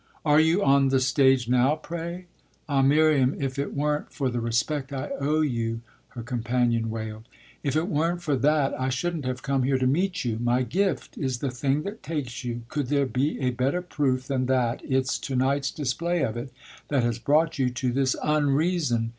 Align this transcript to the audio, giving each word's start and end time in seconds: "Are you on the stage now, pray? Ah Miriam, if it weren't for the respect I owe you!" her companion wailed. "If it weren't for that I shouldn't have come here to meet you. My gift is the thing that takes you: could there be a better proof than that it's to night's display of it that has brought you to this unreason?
"Are 0.25 0.39
you 0.39 0.63
on 0.63 0.87
the 0.89 0.99
stage 0.99 1.47
now, 1.47 1.75
pray? 1.75 2.25
Ah 2.67 2.81
Miriam, 2.81 3.35
if 3.39 3.59
it 3.59 3.75
weren't 3.75 4.11
for 4.11 4.31
the 4.31 4.39
respect 4.41 4.91
I 4.91 5.11
owe 5.19 5.41
you!" 5.41 5.81
her 6.15 6.23
companion 6.23 6.89
wailed. 6.89 7.27
"If 7.61 7.75
it 7.75 7.87
weren't 7.87 8.23
for 8.23 8.35
that 8.35 8.73
I 8.81 8.89
shouldn't 8.89 9.25
have 9.25 9.43
come 9.43 9.61
here 9.61 9.77
to 9.77 9.85
meet 9.85 10.25
you. 10.25 10.39
My 10.39 10.63
gift 10.63 11.19
is 11.19 11.37
the 11.37 11.51
thing 11.51 11.83
that 11.83 12.01
takes 12.01 12.43
you: 12.43 12.63
could 12.67 12.87
there 12.87 13.05
be 13.05 13.39
a 13.41 13.51
better 13.51 13.83
proof 13.83 14.25
than 14.25 14.47
that 14.47 14.81
it's 14.83 15.19
to 15.19 15.35
night's 15.35 15.69
display 15.69 16.23
of 16.23 16.35
it 16.35 16.51
that 16.87 17.03
has 17.03 17.19
brought 17.19 17.59
you 17.59 17.69
to 17.69 17.91
this 17.91 18.15
unreason? 18.23 19.09